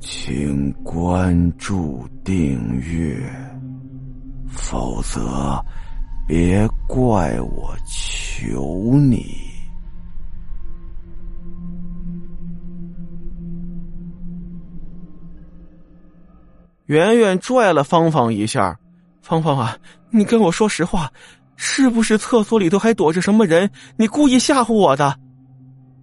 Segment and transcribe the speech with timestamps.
[0.00, 3.20] 请关注订阅，
[4.48, 5.62] 否则
[6.26, 9.26] 别怪我求你。
[16.86, 18.76] 圆圆拽了芳芳一下，
[19.20, 19.76] 芳芳啊，
[20.10, 21.12] 你跟我说实话，
[21.56, 23.70] 是不是厕所里头还躲着什么人？
[23.98, 25.14] 你故意吓唬我的？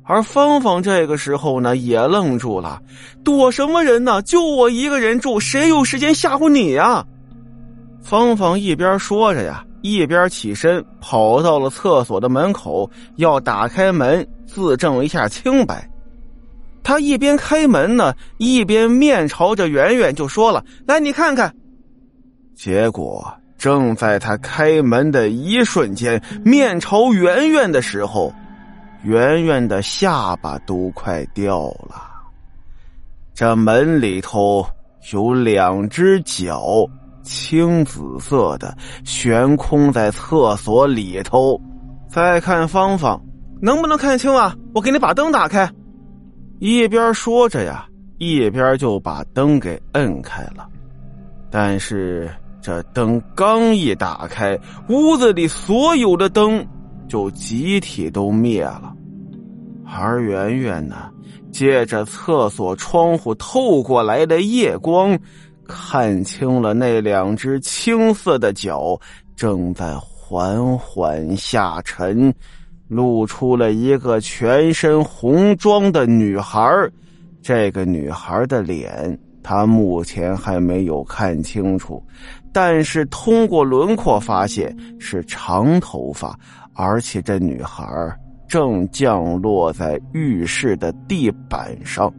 [0.07, 2.81] 而芳芳这个时候呢，也愣住了，
[3.25, 4.21] 躲什么人呢？
[4.21, 7.05] 就我一个人住，谁有时间吓唬你呀？
[8.01, 15.85] 芳芳一边说着呀，一边起身跑到了厕所的门口，要打开门自证一下清白。
[16.81, 21.53] 他一边开门呢，一边面朝着圆圆就说了：“来，你看看。”
[22.55, 28.33] 结果正在他开门的一瞬间，面朝圆圆的时候。
[29.03, 32.01] 圆圆的下巴都快掉了。
[33.33, 34.65] 这门里头
[35.13, 36.85] 有两只脚，
[37.21, 41.59] 青紫色的，悬空在厕所里头。
[42.09, 43.21] 再看芳芳，
[43.61, 44.55] 能不能看清啊？
[44.73, 45.69] 我给你把灯打开。
[46.59, 47.85] 一边说着呀，
[48.17, 50.67] 一边就把灯给摁开了。
[51.51, 52.29] 但是
[52.61, 54.57] 这灯刚一打开，
[54.89, 56.65] 屋子里所有的灯。
[57.07, 58.93] 就集体都灭了，
[59.85, 61.09] 而圆圆呢，
[61.51, 65.17] 借着厕所窗户透过来的夜光，
[65.67, 68.99] 看清了那两只青色的脚
[69.35, 72.33] 正在缓缓下沉，
[72.87, 76.69] 露出了一个全身红妆的女孩
[77.41, 82.03] 这个女孩的脸，她目前还没有看清楚，
[82.51, 86.37] 但是通过轮廓发现是长头发。
[86.77, 87.83] 而且这女孩
[88.47, 92.13] 正降落在浴室的地板上，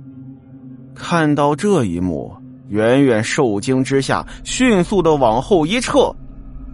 [0.96, 2.34] 看到这一幕，
[2.66, 6.12] 圆圆受惊之下迅速的往后一撤，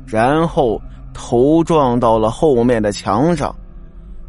[0.06, 0.80] 然后
[1.12, 3.54] 头撞到了后面的墙上。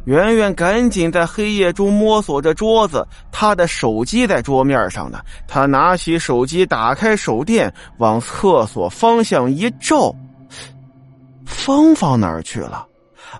[0.04, 5.18] 圆圆赶紧在黑夜中摸索着桌子，她的手机在桌面上呢。
[5.48, 10.14] 她拿起手机，打开手电，往厕所方向一照，
[11.46, 12.86] 芳芳哪儿去了？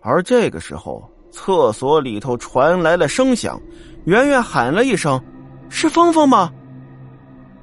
[0.03, 3.61] 而这个时候，厕所里头传来了声响，
[4.05, 5.23] 圆圆喊了一声
[5.69, 6.53] ：“是芳芳吗？”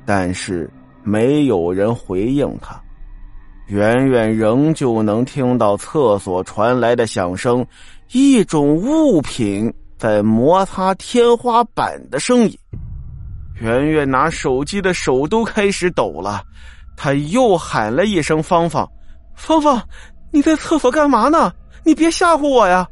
[0.05, 0.69] 但是
[1.03, 2.79] 没有人回应他。
[3.67, 7.65] 圆圆仍旧能听到厕所传来的响声，
[8.11, 12.59] 一种物品在摩擦天花板的声音。
[13.61, 16.43] 圆圆拿手机的手都开始抖了，
[16.97, 18.85] 他又喊了一声：“芳芳，
[19.35, 19.81] 芳芳，
[20.31, 22.87] 你在厕所干嘛呢？”你别吓唬我呀！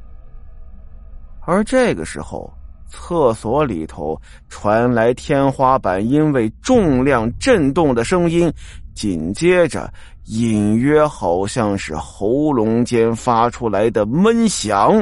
[1.45, 2.51] 而这个时候，
[2.87, 4.19] 厕所里头
[4.49, 8.51] 传来天花板因为重量震动的声音，
[8.93, 9.91] 紧接着
[10.25, 15.01] 隐约好像是喉咙间发出来的闷响。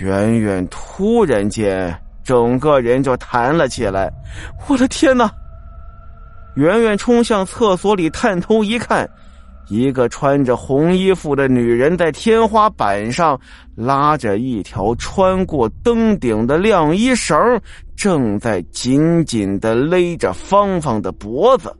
[0.00, 4.12] 圆圆突然间整个人就弹了起来，
[4.68, 5.30] 我的天哪！
[6.56, 9.08] 圆圆冲向厕所里，探头一看。
[9.72, 13.40] 一个穿着红衣服的女人在天花板上
[13.74, 17.58] 拉着一条穿过灯顶的晾衣绳，
[17.96, 21.74] 正在紧紧的勒着芳芳的脖子。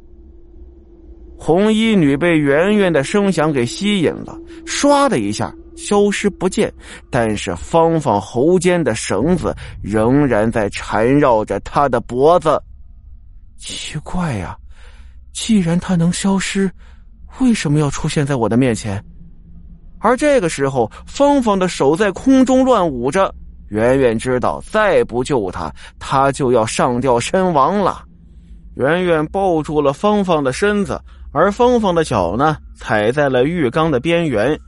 [1.37, 6.73] 红衣女被圆圆的声响给吸引了，唰的一下消失不见。
[7.11, 12.59] 但是芳芳喉间的绳子仍然在缠绕着她的脖子。
[13.59, 14.57] 奇怪呀，
[15.35, 16.71] 既然她能消失。
[17.41, 19.03] 为什么要出现在我的面前？
[20.01, 23.33] 而这个时候，芳芳的手在空中乱舞着。
[23.69, 28.03] 圆圆知道，再不救她，她就要上吊身亡了。
[28.77, 31.01] 圆圆抱住了芳芳的身子，
[31.33, 34.59] 而芳芳的脚呢，踩在了浴缸的边缘。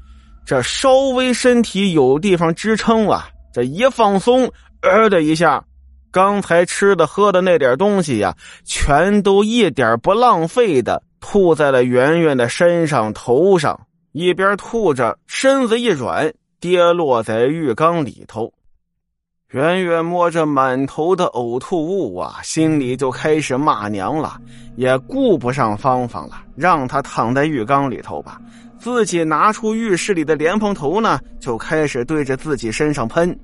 [0.47, 4.51] 这稍微身体有地方支撑啊，这一放松，
[4.83, 5.65] 呃的一下，
[6.11, 8.35] 刚才吃的喝的那点东西呀，
[8.65, 11.03] 全都一点不浪费的。
[11.27, 13.81] 吐在了圆圆的身上、头上，
[14.13, 16.31] 一边吐着，身子一软，
[16.61, 18.53] 跌落在浴缸里头。
[19.49, 24.37] 圆圆摸着满头的呕吐物啊，心里就开始骂娘了，
[24.77, 28.39] 也顾不上芳芳了，让她躺在浴缸里头吧。
[28.79, 33.37] 自己拿出浴室里的莲蓬头呢，就开始对着自己身上喷。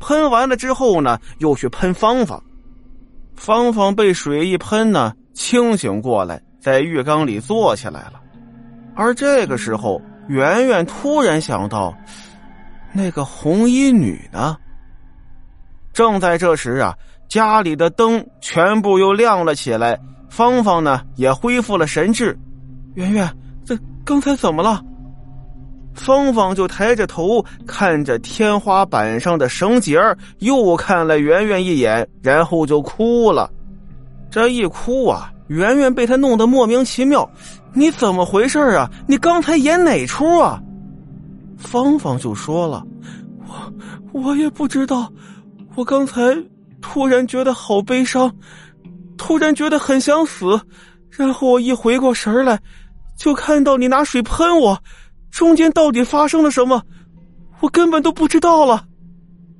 [0.00, 2.42] 喷完了之后呢，又去喷芳芳。
[3.34, 6.42] 芳芳被水一喷呢，清醒过来。
[6.66, 8.14] 在浴缸里坐起来了，
[8.96, 11.96] 而这个时候，圆圆突然想到，
[12.92, 14.56] 那个红衣女呢？
[15.92, 16.92] 正在这时啊，
[17.28, 19.96] 家里的灯全部又亮了起来，
[20.28, 22.36] 芳芳呢也恢复了神智。
[22.94, 23.32] 圆圆，
[23.64, 24.82] 这刚才怎么了？
[25.94, 30.00] 芳芳就抬着头看着天花板上的绳结
[30.40, 33.48] 又看了圆圆一眼，然后就哭了。
[34.28, 37.28] 这一哭啊，圆圆被他弄得莫名其妙。
[37.72, 38.90] 你怎么回事啊？
[39.06, 40.60] 你刚才演哪出啊？
[41.58, 42.84] 芳芳就说了
[44.12, 45.12] ：“我我也不知道，
[45.74, 46.20] 我刚才
[46.80, 48.34] 突然觉得好悲伤，
[49.16, 50.60] 突然觉得很想死，
[51.10, 52.58] 然后我一回过神来，
[53.16, 54.78] 就看到你拿水喷我。”
[55.30, 56.82] 中间到底发生了什么？
[57.60, 58.84] 我根本都不知道了。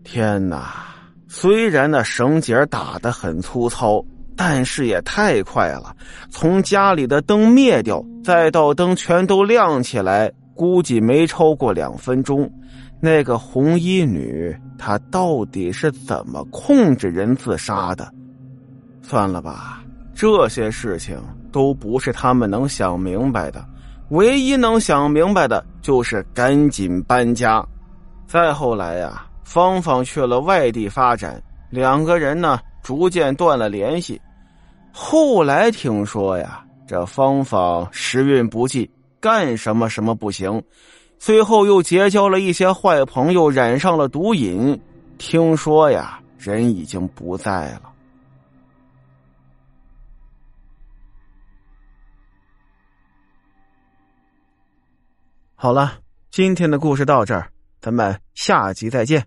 [0.04, 0.86] 天哪！
[1.28, 4.02] 虽然那绳结打得很粗糙，
[4.36, 5.96] 但是也太快了。
[6.28, 12.50] 从家里的灯灭掉，再到灯全都亮起来，估计没超过两分钟。
[13.00, 18.10] 那个红衣女，她到底是怎么控制人自杀的？
[19.02, 19.82] 算了吧，
[20.14, 21.16] 这些事情
[21.52, 23.64] 都不是他们能想明白的。
[24.10, 27.64] 唯一能想明白的就是赶紧搬家。
[28.26, 34.20] 再后来呀，芳芳去了外地发展，两个人呢逐渐断了联系。
[34.92, 38.88] 后来听说呀，这芳芳时运不济，
[39.18, 40.62] 干什么什么不行，
[41.18, 44.80] 最后又结交了一些坏朋友，染上了毒瘾。
[45.18, 47.92] 听说呀，人已经不在了。
[55.56, 55.94] 好了，
[56.30, 57.50] 今天的故事到这儿，
[57.80, 59.26] 咱们下集再见。